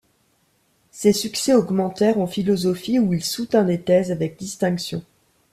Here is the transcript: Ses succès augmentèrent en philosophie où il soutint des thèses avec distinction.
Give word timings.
Ses 0.89 1.13
succès 1.13 1.53
augmentèrent 1.53 2.17
en 2.19 2.25
philosophie 2.25 2.97
où 2.97 3.13
il 3.13 3.23
soutint 3.23 3.63
des 3.65 3.81
thèses 3.81 4.11
avec 4.11 4.35
distinction. 4.39 5.03